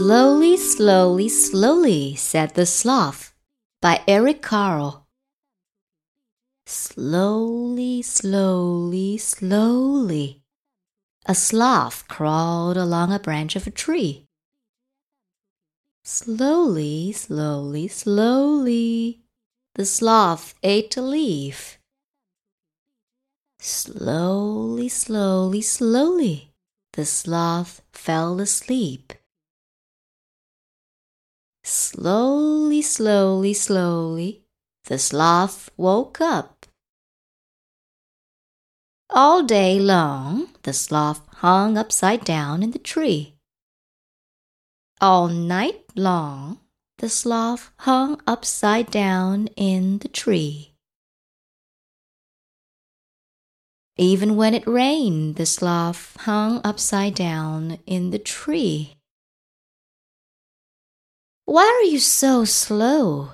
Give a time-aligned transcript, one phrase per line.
[0.00, 3.34] Slowly, slowly, slowly, said the sloth,
[3.82, 5.06] by Eric Carle.
[6.64, 10.42] Slowly, slowly, slowly,
[11.26, 14.24] a sloth crawled along a branch of a tree.
[16.02, 19.20] Slowly, slowly, slowly,
[19.74, 21.78] the sloth ate a leaf.
[23.58, 26.54] Slowly, slowly, slowly,
[26.94, 29.12] the sloth fell asleep.
[31.70, 34.42] Slowly, slowly, slowly,
[34.86, 36.66] the sloth woke up.
[39.08, 43.36] All day long, the sloth hung upside down in the tree.
[45.00, 46.58] All night long,
[46.98, 50.74] the sloth hung upside down in the tree.
[53.96, 58.96] Even when it rained, the sloth hung upside down in the tree.
[61.50, 63.32] Why are you so slow?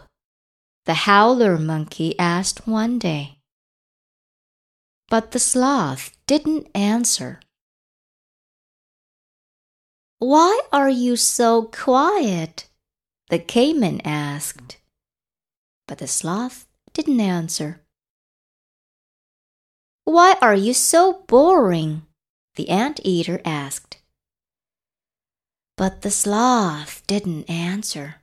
[0.87, 3.41] The howler monkey asked one day.
[5.11, 7.41] But the sloth didn't answer.
[10.19, 12.71] Why are you so quiet?
[13.29, 14.79] The caiman asked.
[15.87, 17.83] But the sloth didn't answer.
[20.05, 22.07] Why are you so boring?
[22.55, 23.96] The anteater asked.
[25.77, 28.23] But the sloth didn't answer.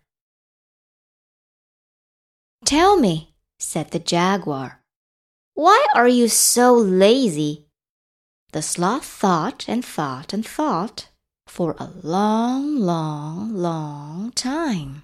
[2.66, 4.82] Tell me, said the jaguar,
[5.54, 7.68] why are you so lazy?
[8.54, 11.10] The sloth thought and thought and thought
[11.46, 15.04] for a long, long, long time.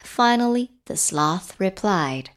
[0.00, 2.30] Finally, the sloth replied,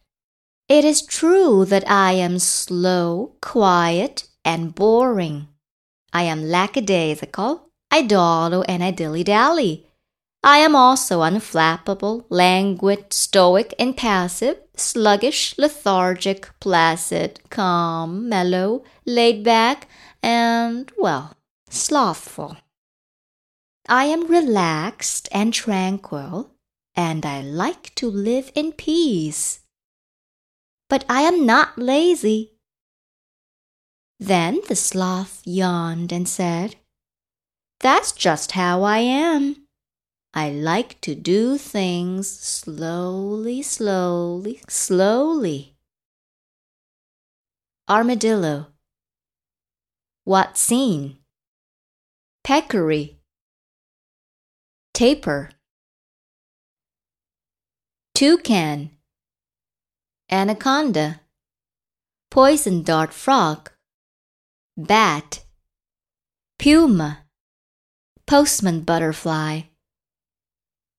[0.70, 5.48] It is true that I am slow, quiet, and boring.
[6.14, 9.88] I am lackadaisical I dawdle and I dilly dally.
[10.44, 19.88] I am also unflappable, languid, stoic, impassive, sluggish, lethargic, placid, calm, mellow, laid back,
[20.22, 21.36] and, well,
[21.70, 22.58] slothful.
[23.90, 26.52] I am relaxed and tranquil,
[26.96, 29.62] and I like to live in peace.
[30.90, 32.54] But I am not lazy.
[34.20, 36.76] Then the sloth yawned and said,
[37.80, 39.68] that's just how I am.
[40.34, 45.76] I like to do things slowly, slowly, slowly.
[47.90, 48.68] Armadillo.
[50.24, 51.18] What scene?
[52.44, 53.20] Peccary.
[54.94, 55.52] Tapir.
[58.14, 58.92] Toucan.
[60.30, 61.22] Anaconda.
[62.30, 63.72] Poison dart frog.
[64.76, 65.46] Bat.
[66.60, 67.27] Puma
[68.28, 69.62] postman butterfly,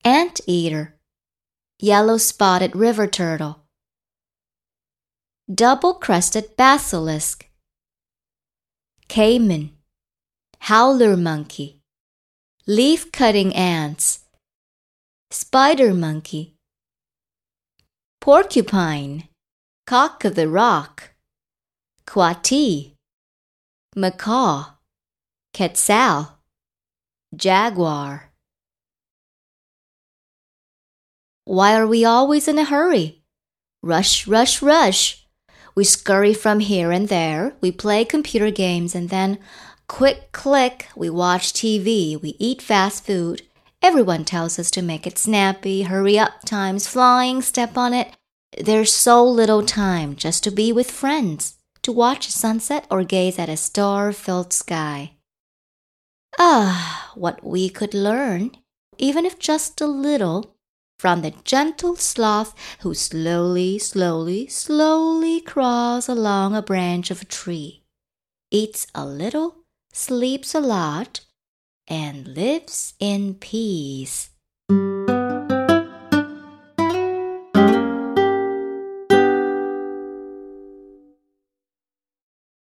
[0.03, 0.95] ant eater,
[1.79, 3.65] yellow spotted river turtle,
[5.53, 7.51] double crested basilisk,
[9.09, 9.73] caiman,
[10.61, 11.83] howler monkey,
[12.67, 14.21] leaf cutting ants,
[15.31, 16.55] spider monkey,
[18.23, 19.29] porcupine,
[19.87, 21.11] cock of the rock,
[22.07, 22.95] coati,
[23.95, 24.65] macaw,
[25.53, 26.38] quetzal
[27.37, 28.31] jaguar.
[31.45, 33.23] Why are we always in a hurry?
[33.83, 35.27] Rush, rush, rush.
[35.75, 39.39] We scurry from here and there, we play computer games, and then,
[39.87, 43.43] quick click, we watch TV, we eat fast food.
[43.81, 48.13] Everyone tells us to make it snappy, hurry up, time's flying, step on it.
[48.59, 53.39] There's so little time just to be with friends, to watch a sunset or gaze
[53.39, 55.13] at a star filled sky.
[56.39, 58.53] Ah, what we could learn,
[58.97, 60.55] even if just a little,
[60.99, 67.83] from the gentle sloth who slowly, slowly, slowly crawls along a branch of a tree,
[68.51, 69.57] eats a little,
[69.93, 71.21] sleeps a lot,
[71.89, 74.31] and lives in peace.